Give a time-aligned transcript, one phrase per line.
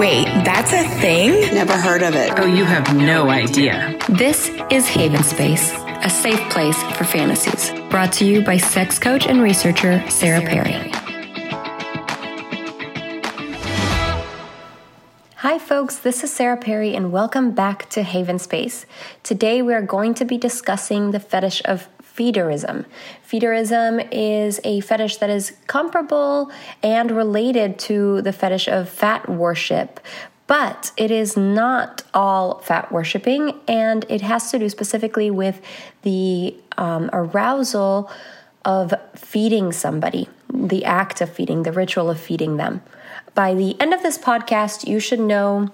[0.00, 1.54] Wait, that's a thing?
[1.54, 2.32] Never heard of it.
[2.38, 3.98] Oh, you have no idea.
[4.08, 7.70] This is Haven Space, a safe place for fantasies.
[7.90, 10.72] Brought to you by sex coach and researcher Sarah Perry.
[15.36, 18.86] Hi, folks, this is Sarah Perry, and welcome back to Haven Space.
[19.22, 22.84] Today, we are going to be discussing the fetish of feederism.
[23.28, 26.50] Feederism is a fetish that is comparable
[26.82, 30.00] and related to the fetish of fat worship,
[30.46, 35.60] but it is not all fat worshiping, and it has to do specifically with
[36.02, 38.10] the um, arousal
[38.64, 42.82] of feeding somebody, the act of feeding, the ritual of feeding them.
[43.34, 45.72] By the end of this podcast, you should know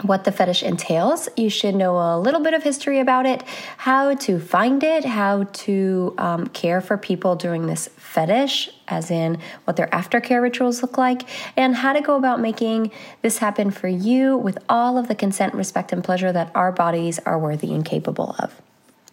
[0.00, 1.28] what the fetish entails.
[1.36, 3.42] You should know a little bit of history about it,
[3.76, 9.38] how to find it, how to um, care for people during this fetish, as in
[9.64, 11.22] what their aftercare rituals look like,
[11.56, 12.90] and how to go about making
[13.22, 17.18] this happen for you with all of the consent, respect, and pleasure that our bodies
[17.20, 18.60] are worthy and capable of.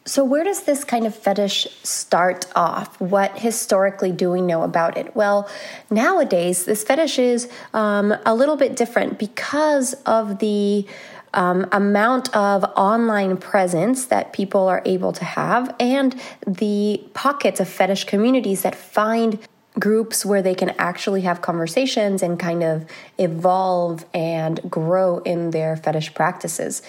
[0.09, 2.99] So, where does this kind of fetish start off?
[2.99, 5.15] What historically do we know about it?
[5.15, 5.47] Well,
[5.91, 10.87] nowadays, this fetish is um, a little bit different because of the
[11.35, 17.69] um, amount of online presence that people are able to have and the pockets of
[17.69, 19.37] fetish communities that find
[19.79, 22.83] groups where they can actually have conversations and kind of
[23.19, 26.81] evolve and grow in their fetish practices.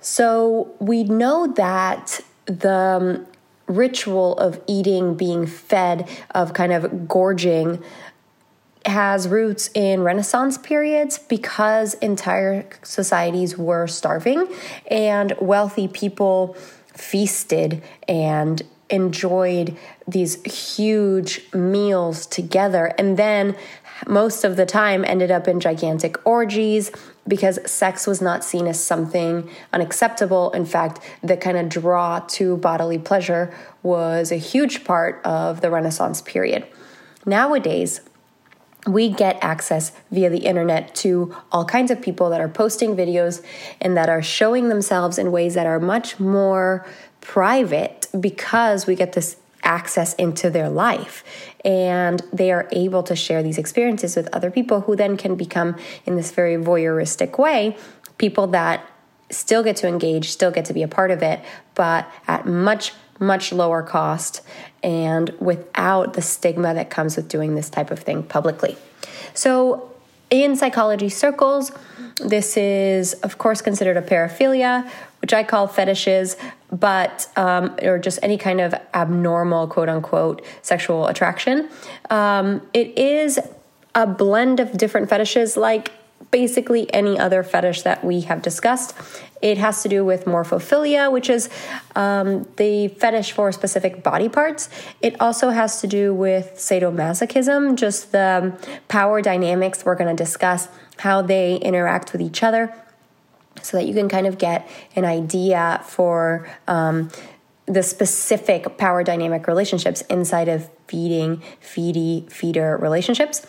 [0.00, 2.20] So, we know that
[2.50, 3.26] the um,
[3.66, 7.82] ritual of eating, being fed, of kind of gorging
[8.86, 14.48] has roots in Renaissance periods because entire societies were starving
[14.90, 16.54] and wealthy people
[16.94, 19.76] feasted and enjoyed
[20.08, 20.42] these
[20.76, 22.86] huge meals together.
[22.98, 23.54] And then
[24.06, 26.90] most of the time ended up in gigantic orgies
[27.30, 30.50] because sex was not seen as something unacceptable.
[30.50, 35.70] In fact, the kind of draw to bodily pleasure was a huge part of the
[35.70, 36.66] Renaissance period.
[37.24, 38.02] Nowadays,
[38.86, 43.42] we get access via the internet to all kinds of people that are posting videos
[43.80, 46.86] and that are showing themselves in ways that are much more
[47.20, 51.24] private because we get this access into their life.
[51.64, 55.76] And they are able to share these experiences with other people who then can become
[56.06, 57.76] in this very voyeuristic way
[58.18, 58.86] people that
[59.30, 61.40] still get to engage still get to be a part of it
[61.74, 64.40] but at much much lower cost
[64.82, 68.76] and without the stigma that comes with doing this type of thing publicly.
[69.34, 69.92] So
[70.30, 71.70] in psychology circles
[72.16, 74.90] this is of course considered a paraphilia
[75.30, 76.36] which I call fetishes,
[76.72, 81.68] but um, or just any kind of abnormal quote unquote sexual attraction.
[82.10, 83.38] Um, it is
[83.94, 85.92] a blend of different fetishes, like
[86.32, 88.96] basically any other fetish that we have discussed.
[89.40, 91.48] It has to do with morphophilia, which is
[91.94, 94.68] um, the fetish for specific body parts.
[95.00, 98.52] It also has to do with sadomasochism, just the
[98.88, 100.66] power dynamics we're going to discuss,
[100.98, 102.74] how they interact with each other
[103.62, 107.10] so that you can kind of get an idea for um,
[107.66, 113.46] the specific power dynamic relationships inside of feeding, feedy, feeder relationships.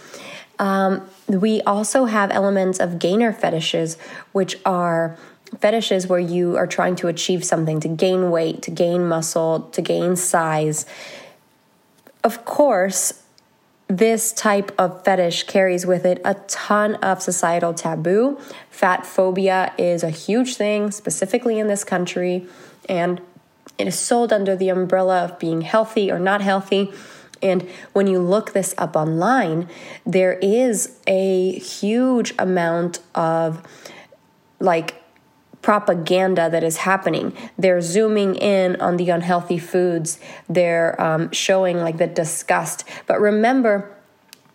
[0.60, 3.98] Um, we also have elements of gainer fetishes,
[4.32, 5.18] which are
[5.60, 9.82] fetishes where you are trying to achieve something to gain weight, to gain muscle, to
[9.82, 10.86] gain size.
[12.24, 13.21] Of course,
[13.92, 18.40] this type of fetish carries with it a ton of societal taboo.
[18.70, 22.48] Fat phobia is a huge thing, specifically in this country,
[22.88, 23.20] and
[23.78, 26.94] it is sold under the umbrella of being healthy or not healthy.
[27.42, 29.68] And when you look this up online,
[30.06, 33.62] there is a huge amount of
[34.62, 35.01] like
[35.62, 37.36] propaganda that is happening.
[37.58, 42.84] They're zooming in on the unhealthy foods, they're um, showing like the disgust.
[43.08, 43.96] But remember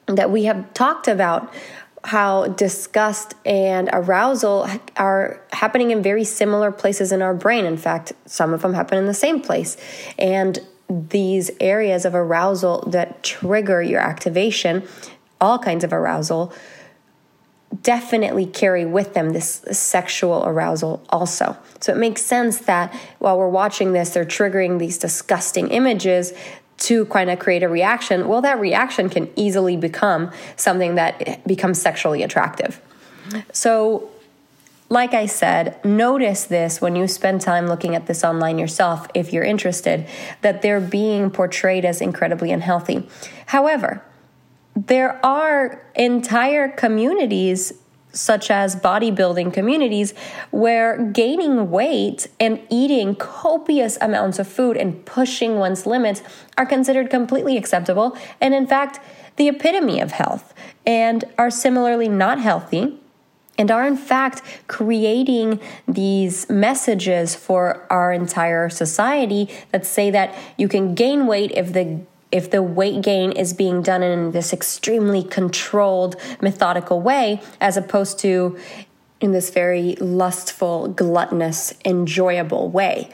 [0.06, 1.53] that we have talked about
[2.05, 7.64] how disgust and arousal are happening in very similar places in our brain.
[7.64, 9.76] In fact, some of them happen in the same place.
[10.17, 14.87] And these areas of arousal that trigger your activation,
[15.41, 16.53] all kinds of arousal,
[17.83, 21.57] definitely carry with them this sexual arousal also.
[21.81, 26.33] So it makes sense that while we're watching this, they're triggering these disgusting images
[26.79, 28.29] to kind of create a reaction.
[28.29, 32.81] Well, that reaction can easily become something that becomes sexually attractive.
[33.53, 34.11] So,
[34.89, 39.33] like I said, notice this when you spend time looking at this online yourself, if
[39.33, 40.07] you're interested,
[40.43, 43.09] that they're being portrayed as incredibly unhealthy.
[43.47, 44.03] However,
[44.76, 47.73] there are entire communities
[48.12, 50.14] such as bodybuilding communities,
[50.50, 56.23] where gaining weight and eating copious amounts of food and pushing one's limits
[56.56, 59.00] are considered completely acceptable and, in fact,
[59.37, 60.55] the epitome of health
[60.87, 62.99] and are similarly not healthy
[63.58, 70.69] and are in fact creating these messages for our entire society that say that you
[70.69, 72.00] can gain weight if the
[72.37, 78.19] if the weight gain is being done in this extremely controlled, methodical way, as opposed
[78.19, 78.59] to
[79.21, 83.09] in this very lustful, gluttonous, enjoyable way.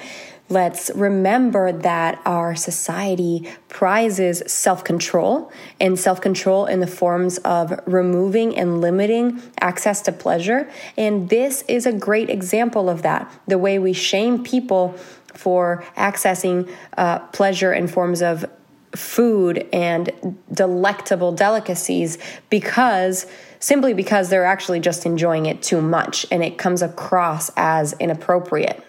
[0.48, 7.78] Let's remember that our society prizes self control and self control in the forms of
[7.86, 10.68] removing and limiting access to pleasure.
[10.98, 13.32] And this is a great example of that.
[13.46, 14.98] The way we shame people
[15.32, 16.68] for accessing
[16.98, 18.44] uh, pleasure in forms of
[18.94, 22.18] food and delectable delicacies
[22.50, 23.26] because
[23.58, 28.84] simply because they're actually just enjoying it too much and it comes across as inappropriate.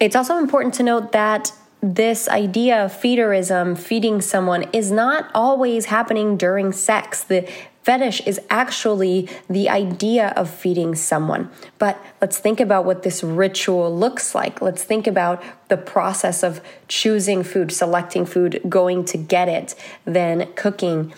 [0.00, 5.86] It's also important to note that this idea of feederism, feeding someone, is not always
[5.86, 7.22] happening during sex.
[7.22, 7.48] The
[7.84, 11.50] fetish is actually the idea of feeding someone.
[11.78, 14.60] But let's think about what this ritual looks like.
[14.60, 19.74] Let's think about the process of choosing food, selecting food, going to get it,
[20.04, 21.14] then cooking,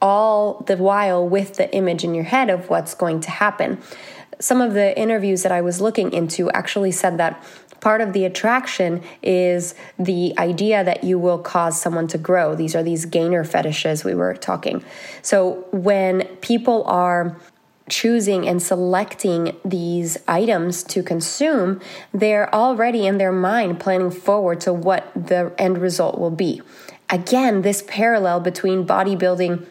[0.00, 3.78] all the while with the image in your head of what's going to happen.
[4.40, 7.42] Some of the interviews that I was looking into actually said that
[7.80, 12.54] part of the attraction is the idea that you will cause someone to grow.
[12.54, 14.84] These are these gainer fetishes we were talking.
[15.22, 17.36] So when people are
[17.88, 21.80] choosing and selecting these items to consume,
[22.12, 26.60] they're already in their mind planning forward to what the end result will be.
[27.10, 29.66] Again, this parallel between bodybuilding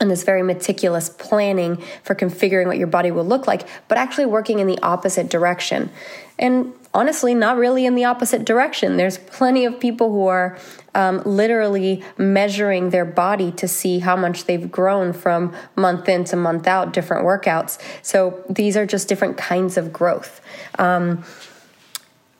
[0.00, 4.26] and this very meticulous planning for configuring what your body will look like, but actually
[4.26, 5.90] working in the opposite direction.
[6.38, 8.96] And honestly not really in the opposite direction.
[8.96, 10.58] There's plenty of people who are
[10.94, 16.36] um, literally measuring their body to see how much they've grown from month in to
[16.36, 17.78] month out, different workouts.
[18.02, 20.40] So these are just different kinds of growth.
[20.78, 21.22] Um,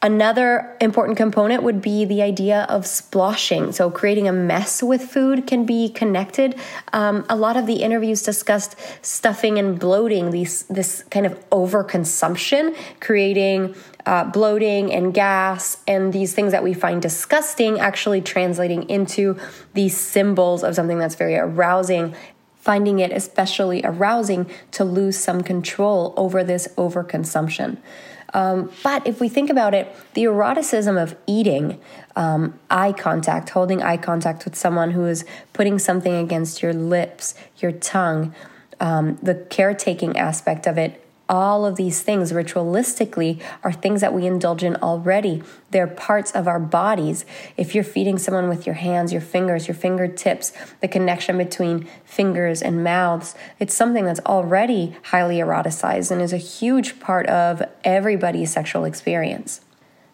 [0.02, 3.72] Another important component would be the idea of sploshing.
[3.72, 6.54] So, creating a mess with food can be connected.
[6.93, 12.76] Um, a lot of the interviews discussed stuffing and bloating, these, this kind of overconsumption,
[13.00, 19.37] creating uh, bloating and gas and these things that we find disgusting actually translating into
[19.75, 22.14] these symbols of something that's very arousing
[22.66, 27.76] finding it especially arousing to lose some control over this overconsumption.
[28.34, 31.81] Um, but if we think about it, the eroticism of eating,
[32.17, 37.34] um, eye contact, holding eye contact with someone who is putting something against your lips,
[37.58, 38.34] your tongue,
[38.81, 44.26] um, the caretaking aspect of it, all of these things ritualistically are things that we
[44.26, 45.43] indulge in already.
[45.70, 47.25] They're parts of our bodies.
[47.56, 52.62] If you're feeding someone with your hands, your fingers, your fingertips, the connection between fingers
[52.62, 58.52] and mouths, it's something that's already highly eroticized and is a huge part of everybody's
[58.52, 59.61] sexual experience.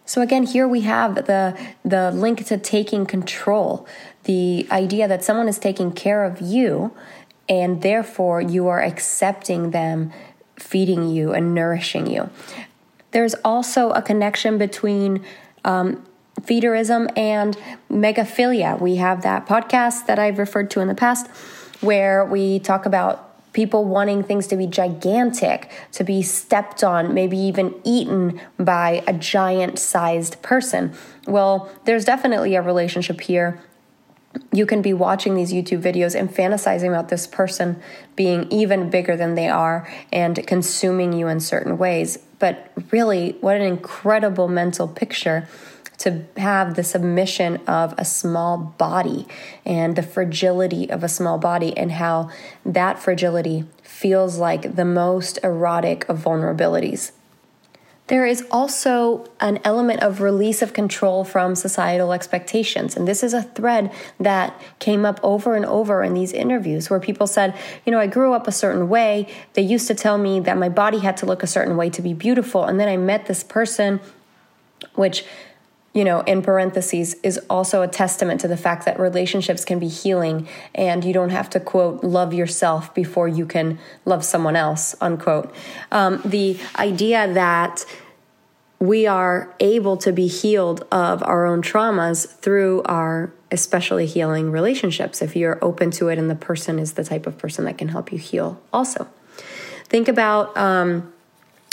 [0.05, 3.87] So again, here we have the the link to taking control,
[4.25, 6.93] the idea that someone is taking care of you
[7.49, 10.13] and therefore you are accepting them
[10.63, 12.31] feeding you and nourishing you.
[13.11, 15.25] There's also a connection between
[15.65, 16.05] um,
[16.41, 17.57] feederism and
[17.91, 18.81] megaphilia.
[18.81, 21.29] We have that podcast that I've referred to in the past
[21.81, 27.37] where we talk about people wanting things to be gigantic, to be stepped on, maybe
[27.37, 30.95] even eaten by a giant sized person.
[31.27, 33.61] Well, there's definitely a relationship here
[34.53, 37.81] you can be watching these YouTube videos and fantasizing about this person
[38.17, 42.19] being even bigger than they are and consuming you in certain ways.
[42.39, 45.49] But really, what an incredible mental picture
[45.99, 49.27] to have the submission of a small body
[49.65, 52.29] and the fragility of a small body and how
[52.67, 57.13] that fragility feels like the most erotic of vulnerabilities.
[58.13, 62.95] There is also an element of release of control from societal expectations.
[62.95, 63.91] And this is a thread
[64.21, 68.07] that came up over and over in these interviews where people said, you know, I
[68.07, 69.29] grew up a certain way.
[69.55, 72.03] They used to tell me that my body had to look a certain way to
[72.03, 72.67] be beautiful.
[72.67, 73.99] And then I met this person,
[74.95, 75.25] which
[75.95, 79.89] you know, in parentheses, is also a testament to the fact that relationships can be
[79.89, 84.95] healing and you don't have to, quote, love yourself before you can love someone else,
[85.01, 85.55] unquote.
[85.91, 87.85] Um, the idea that
[88.79, 95.23] we are able to be healed of our own traumas through our especially healing relationships
[95.23, 97.89] if you're open to it and the person is the type of person that can
[97.89, 99.07] help you heal also.
[99.85, 101.13] Think about um,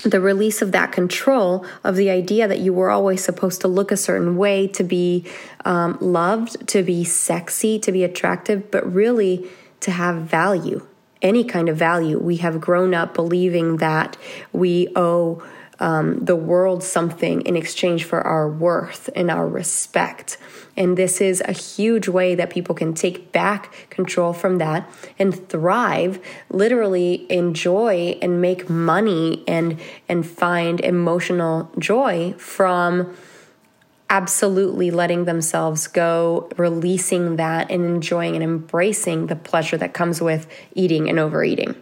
[0.03, 3.91] the release of that control of the idea that you were always supposed to look
[3.91, 5.25] a certain way to be
[5.65, 9.50] um, loved, to be sexy, to be attractive, but really
[9.82, 10.86] to have value,
[11.22, 12.20] any kind of value.
[12.20, 14.18] We have grown up believing that
[14.53, 15.44] we owe
[15.80, 20.38] um, the world something in exchange for our worth and our respect.
[20.76, 25.48] And this is a huge way that people can take back control from that and
[25.50, 26.20] thrive,
[26.50, 33.16] literally enjoy and make money and and find emotional joy from
[34.10, 40.48] absolutely letting themselves go, releasing that and enjoying and embracing the pleasure that comes with
[40.74, 41.76] eating and overeating.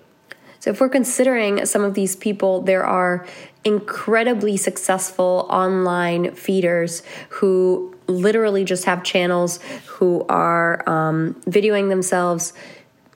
[0.59, 3.25] So, if we're considering some of these people, there are
[3.63, 12.53] incredibly successful online feeders who literally just have channels who are um, videoing themselves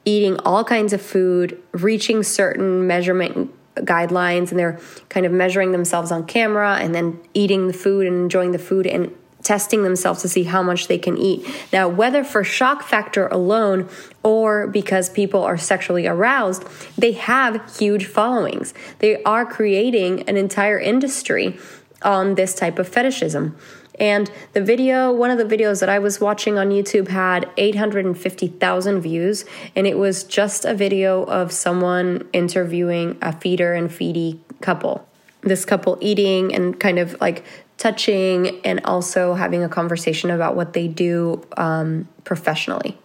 [0.05, 4.79] eating all kinds of food, reaching certain measurement guidelines, and they're
[5.09, 8.85] kind of measuring themselves on camera and then eating the food and enjoying the food
[8.85, 11.47] and testing themselves to see how much they can eat.
[11.73, 13.89] Now, whether for shock factor alone
[14.23, 16.63] or because people are sexually aroused,
[16.97, 18.73] they have huge followings.
[18.99, 21.57] They are creating an entire industry
[22.03, 23.55] on this type of fetishism.
[23.99, 29.01] And the video, one of the videos that I was watching on YouTube had 850,000
[29.01, 29.45] views,
[29.75, 35.07] and it was just a video of someone interviewing a feeder and feedee couple.
[35.41, 37.43] This couple eating and kind of like
[37.81, 42.95] touching and also having a conversation about what they do um, professionally.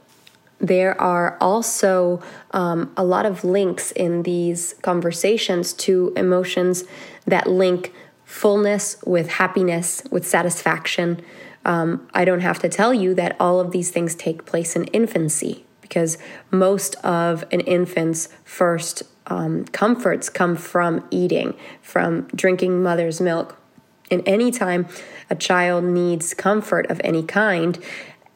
[0.61, 6.85] There are also um, a lot of links in these conversations to emotions
[7.27, 7.95] that link
[8.27, 11.23] fullness with happiness, with satisfaction.
[11.65, 14.85] Um, I don't have to tell you that all of these things take place in
[14.89, 16.19] infancy because
[16.51, 23.59] most of an infant's first um, comforts come from eating, from drinking mother's milk,
[24.11, 24.87] and anytime
[25.31, 27.79] a child needs comfort of any kind,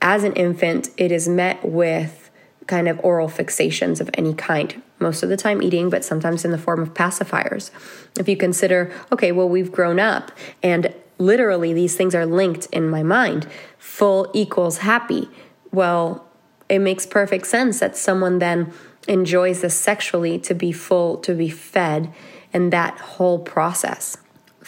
[0.03, 2.31] as an infant, it is met with
[2.67, 4.81] kind of oral fixations of any kind.
[4.99, 7.71] Most of the time eating, but sometimes in the form of pacifiers.
[8.19, 10.31] If you consider, okay, well, we've grown up
[10.63, 13.47] and literally these things are linked in my mind
[13.79, 15.29] full equals happy.
[15.73, 16.27] Well,
[16.69, 18.73] it makes perfect sense that someone then
[19.09, 22.13] enjoys this sexually to be full, to be fed,
[22.53, 24.17] and that whole process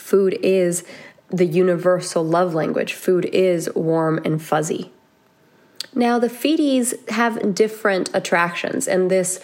[0.03, 0.85] food is
[1.31, 2.93] the universal love language.
[2.93, 4.93] Food is warm and fuzzy.
[5.95, 9.41] Now, the feedees have different attractions, and this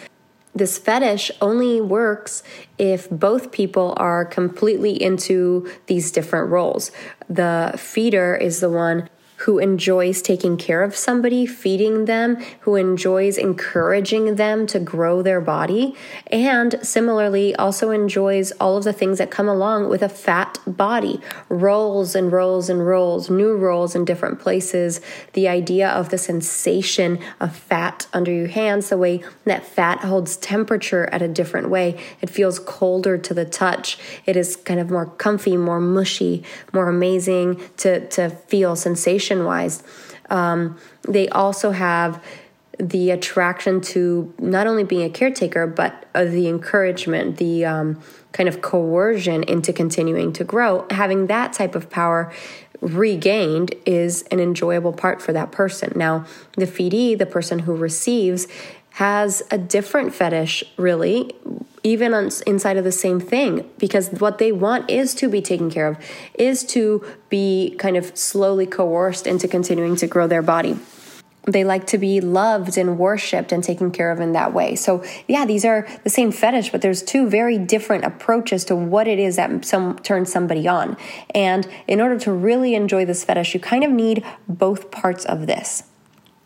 [0.55, 2.43] this fetish only works
[2.79, 6.91] if both people are completely into these different roles.
[7.29, 13.39] The feeder is the one who enjoys taking care of somebody, feeding them, who enjoys
[13.39, 15.95] encouraging them to grow their body,
[16.27, 21.21] and similarly also enjoys all of the things that come along with a fat body
[21.49, 25.01] rolls and rolls and rolls, new rolls in different places.
[25.35, 30.37] The idea of the sensation of fat under your hands, the way that fat holds
[30.37, 32.01] temperature at a different way.
[32.21, 33.99] It feels colder to the touch.
[34.27, 36.43] It is kind of more comfy, more mushy,
[36.73, 39.83] more amazing to, to feel sensation wise.
[40.31, 42.23] Um, they also have
[42.79, 48.01] the attraction to not only being a caretaker, but uh, the encouragement, the um,
[48.33, 50.87] kind of coercion into continuing to grow.
[50.91, 52.33] Having that type of power
[52.81, 55.93] regained is an enjoyable part for that person.
[55.97, 56.25] Now,
[56.57, 58.47] the feedee, the person who receives,
[58.99, 61.33] has a different fetish, really,
[61.85, 65.71] even on, inside of the same thing, because what they want is to be taken
[65.71, 65.97] care of,
[66.35, 70.77] is to be kind of slowly coerced into continuing to grow their body.
[71.45, 74.75] They like to be loved and worshiped and taken care of in that way.
[74.75, 79.07] So, yeah, these are the same fetish, but there's two very different approaches to what
[79.07, 80.97] it is that some turns somebody on.
[81.37, 85.47] And in order to really enjoy this fetish, you kind of need both parts of
[85.47, 85.85] this.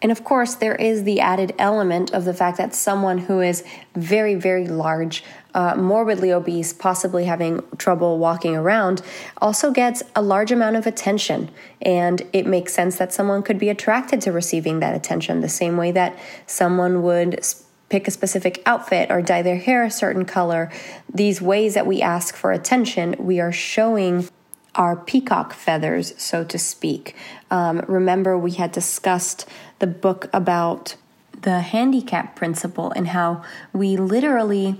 [0.03, 3.63] And of course, there is the added element of the fact that someone who is
[3.95, 5.23] very, very large,
[5.55, 9.01] uh, morbidly obese, possibly having trouble walking around,
[9.41, 11.51] also gets a large amount of attention.
[11.81, 15.77] And it makes sense that someone could be attracted to receiving that attention the same
[15.77, 17.41] way that someone would
[17.89, 20.73] pick a specific outfit or dye their hair a certain color.
[21.15, 24.29] These ways that we ask for attention, we are showing
[24.75, 27.15] our peacock feathers, so to speak.
[27.51, 29.47] Um, remember, we had discussed
[29.79, 30.97] the book about
[31.43, 34.77] the handicap principle and how we literally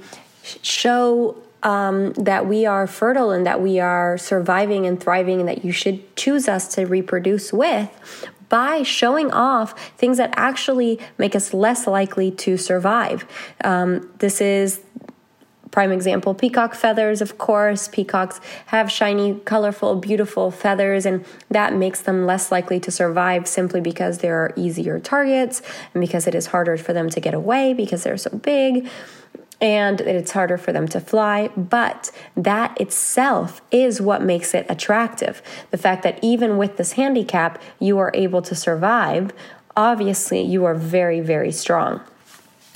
[0.63, 5.65] show um, that we are fertile and that we are surviving and thriving and that
[5.65, 7.91] you should choose us to reproduce with
[8.49, 13.25] by showing off things that actually make us less likely to survive.
[13.65, 14.81] Um, this is
[15.73, 22.01] prime example peacock feathers of course peacocks have shiny colorful beautiful feathers and that makes
[22.03, 25.61] them less likely to survive simply because they're easier targets
[25.93, 28.89] and because it is harder for them to get away because they're so big
[29.63, 31.49] and it's harder for them to fly.
[31.57, 35.41] But that itself is what makes it attractive.
[35.71, 39.31] The fact that even with this handicap, you are able to survive,
[39.77, 42.01] obviously, you are very, very strong.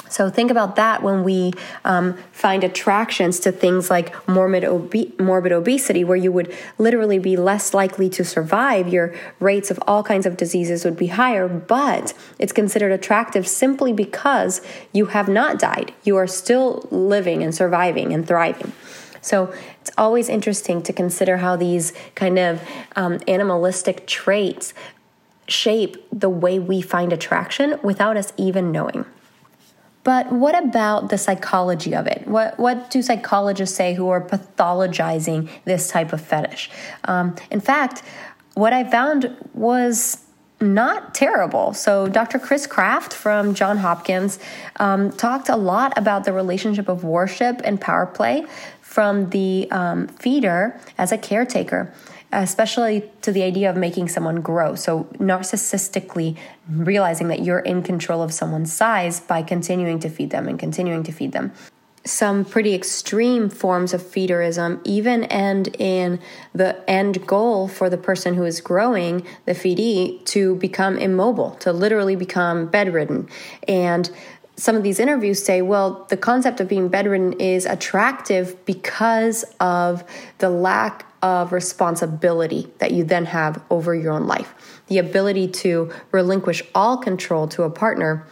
[0.09, 1.53] So think about that when we
[1.85, 7.37] um, find attractions to things like morbid, obe- morbid obesity, where you would literally be
[7.37, 8.89] less likely to survive.
[8.89, 13.93] Your rates of all kinds of diseases would be higher, but it's considered attractive simply
[13.93, 14.61] because
[14.93, 15.93] you have not died.
[16.05, 18.73] You are still living and surviving and thriving.
[19.21, 22.63] So it's always interesting to consider how these kind of
[22.95, 24.73] um, animalistic traits
[25.49, 29.05] shape the way we find attraction without us even knowing.
[30.07, 32.29] But what about the psychology of it?
[32.29, 36.71] What what do psychologists say who are pathologizing this type of fetish?
[37.07, 38.05] Um, in fact,
[38.55, 40.19] what I found was
[40.61, 41.75] not terrible.
[41.75, 42.39] So, Dr.
[42.39, 44.39] Chris Kraft from John Hopkins
[44.77, 48.47] um, talked a lot about the relationship of worship and power play
[48.83, 51.93] from the um, feeder as a caretaker
[52.33, 54.75] especially to the idea of making someone grow.
[54.75, 56.37] So, narcissistically
[56.69, 61.03] realizing that you're in control of someone's size by continuing to feed them and continuing
[61.05, 61.53] to feed them.
[62.05, 66.21] Some pretty extreme forms of feederism even end in
[66.55, 71.73] the end goal for the person who is growing the feedee to become immobile, to
[71.73, 73.29] literally become bedridden.
[73.67, 74.09] And
[74.57, 80.05] some of these interviews say, well, the concept of being bedridden is attractive because of
[80.39, 84.55] the lack of responsibility that you then have over your own life.
[84.87, 88.25] The ability to relinquish all control to a partner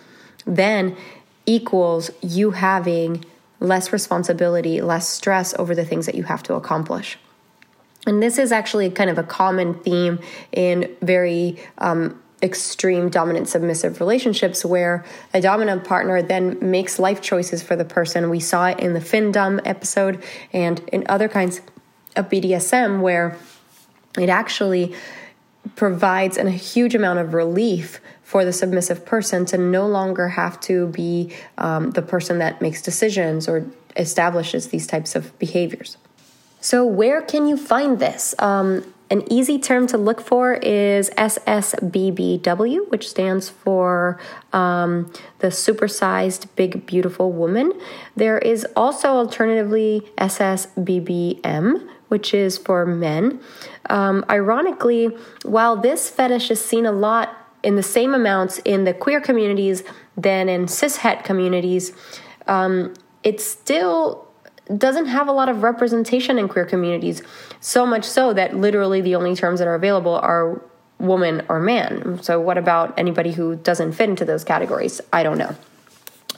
[0.46, 0.96] then
[1.44, 3.24] equals you having
[3.58, 7.18] less responsibility, less stress over the things that you have to accomplish.
[8.06, 10.20] And this is actually kind of a common theme
[10.52, 17.60] in very um, extreme dominant submissive relationships where a dominant partner then makes life choices
[17.60, 18.30] for the person.
[18.30, 21.60] We saw it in the Findom episode and in other kinds
[22.16, 23.36] of BDSM where
[24.18, 24.94] it actually
[25.76, 30.88] provides a huge amount of relief for the submissive person to no longer have to
[30.88, 35.96] be um, the person that makes decisions or establishes these types of behaviors.
[36.60, 38.34] So, where can you find this?
[38.38, 44.18] Um, an easy term to look for is SSBBW, which stands for
[44.52, 47.72] um, the supersized big beautiful woman.
[48.16, 53.40] There is also alternatively SSBBM, which is for men.
[53.90, 55.06] Um, ironically,
[55.44, 59.82] while this fetish is seen a lot in the same amounts in the queer communities
[60.16, 61.90] than in cishet communities,
[62.46, 64.28] um, it still
[64.78, 67.20] doesn't have a lot of representation in queer communities.
[67.58, 70.62] So much so that literally the only terms that are available are
[71.00, 72.22] woman or man.
[72.22, 75.00] So, what about anybody who doesn't fit into those categories?
[75.12, 75.56] I don't know.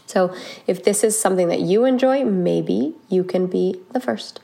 [0.07, 0.35] So,
[0.67, 4.41] if this is something that you enjoy, maybe you can be the first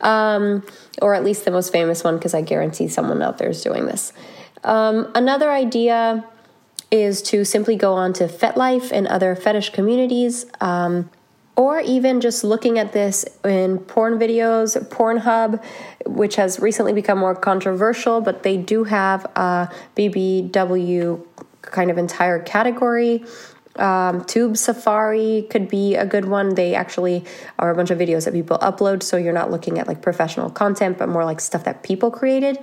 [0.00, 0.64] um,
[1.00, 3.86] or at least the most famous one, because I guarantee someone out there is doing
[3.86, 4.12] this.
[4.64, 6.24] Um, another idea
[6.90, 11.10] is to simply go on to FetLife and other fetish communities, um,
[11.56, 15.62] or even just looking at this in porn videos, Pornhub,
[16.06, 21.26] which has recently become more controversial, but they do have a BBW
[21.62, 23.24] kind of entire category.
[23.76, 26.54] Um, Tube Safari could be a good one.
[26.54, 27.24] They actually
[27.58, 30.50] are a bunch of videos that people upload, so you're not looking at like professional
[30.50, 32.58] content, but more like stuff that people created.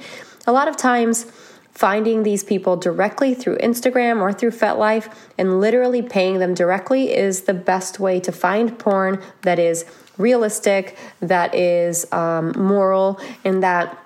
[0.46, 1.26] A lot of times,
[1.72, 7.44] finding these people directly through Instagram or through FetLife and literally paying them directly is
[7.44, 9.86] the best way to find porn that is
[10.18, 13.98] realistic, that is um, moral, and that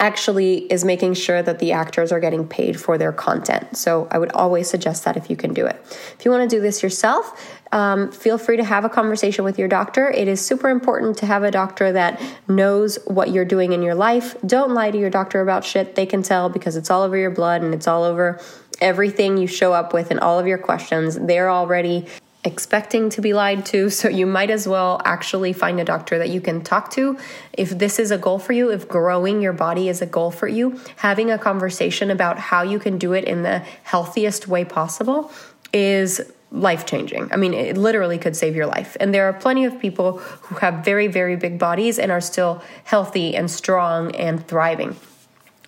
[0.00, 3.76] actually is making sure that the actors are getting paid for their content.
[3.76, 5.76] So I would always suggest that if you can do it.
[6.18, 9.58] If you want to do this yourself, um, feel free to have a conversation with
[9.58, 10.10] your doctor.
[10.10, 13.94] It is super important to have a doctor that knows what you're doing in your
[13.94, 14.36] life.
[14.46, 15.94] Don't lie to your doctor about shit.
[15.94, 18.40] They can tell because it's all over your blood and it's all over
[18.80, 21.18] everything you show up with and all of your questions.
[21.18, 22.06] They're already
[22.44, 23.90] expecting to be lied to.
[24.04, 27.16] So you might as well actually find a doctor that you can talk to.
[27.54, 30.46] If this is a goal for you, if growing your body is a goal for
[30.46, 35.32] you, having a conversation about how you can do it in the healthiest way possible
[35.72, 37.32] is life changing.
[37.32, 38.96] I mean, it literally could save your life.
[39.00, 42.62] And there are plenty of people who have very, very big bodies and are still
[42.84, 44.96] healthy and strong and thriving.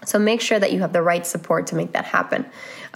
[0.04, 2.46] So make sure that you have the right support to make that happen.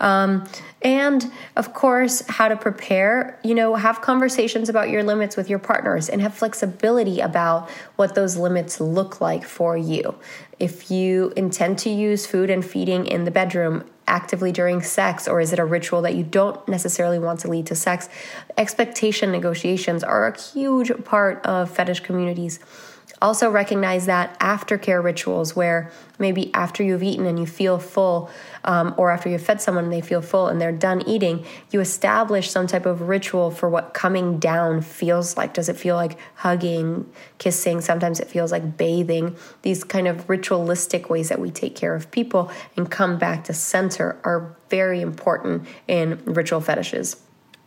[0.00, 0.48] Um,
[0.82, 5.58] and of course, how to prepare, you know, have conversations about your limits with your
[5.58, 10.14] partners and have flexibility about what those limits look like for you.
[10.58, 15.40] If you intend to use food and feeding in the bedroom actively during sex, or
[15.40, 18.08] is it a ritual that you don't necessarily want to lead to sex?
[18.56, 22.58] Expectation negotiations are a huge part of fetish communities.
[23.22, 28.30] Also, recognize that aftercare rituals, where maybe after you've eaten and you feel full,
[28.64, 31.80] um, or after you've fed someone and they feel full and they're done eating, you
[31.80, 35.52] establish some type of ritual for what coming down feels like.
[35.52, 37.82] Does it feel like hugging, kissing?
[37.82, 39.36] Sometimes it feels like bathing.
[39.60, 43.52] These kind of ritualistic ways that we take care of people and come back to
[43.52, 47.16] center are very important in ritual fetishes.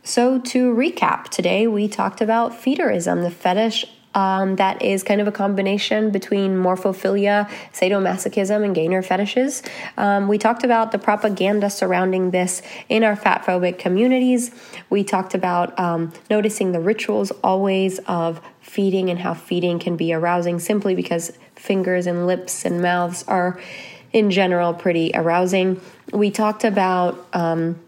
[0.05, 5.27] So, to recap, today we talked about feederism, the fetish um, that is kind of
[5.27, 9.63] a combination between morphophilia, sadomasochism, and gainer fetishes.
[9.97, 14.51] Um, we talked about the propaganda surrounding this in our fat phobic communities.
[14.89, 20.13] We talked about um, noticing the rituals always of feeding and how feeding can be
[20.13, 23.59] arousing simply because fingers and lips and mouths are,
[24.11, 25.81] in general, pretty arousing.
[26.11, 27.79] We talked about um,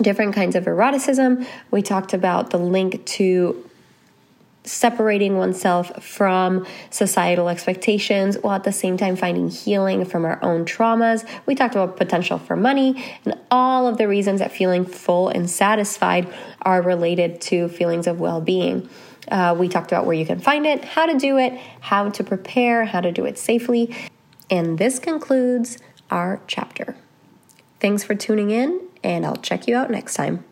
[0.00, 1.46] different kinds of eroticism.
[1.70, 3.67] We talked about the link to
[4.68, 10.64] separating oneself from societal expectations while at the same time finding healing from our own
[10.64, 11.28] traumas.
[11.46, 15.48] We talked about potential for money and all of the reasons that feeling full and
[15.48, 18.88] satisfied are related to feelings of well being.
[19.30, 22.24] Uh, we talked about where you can find it, how to do it, how to
[22.24, 23.94] prepare, how to do it safely.
[24.50, 25.78] And this concludes
[26.10, 26.96] our chapter.
[27.80, 30.44] Thanks for tuning in, and I'll check you out next time.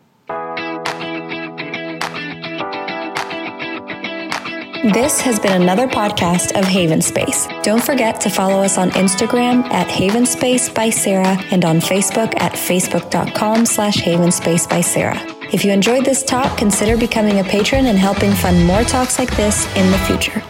[4.93, 7.45] This has been another podcast of Haven Space.
[7.61, 12.33] Don't forget to follow us on Instagram at Haven Space by Sarah and on Facebook
[12.39, 15.19] at facebook.com slash Haven Space by Sarah.
[15.51, 19.35] If you enjoyed this talk, consider becoming a patron and helping fund more talks like
[19.35, 20.41] this in the future.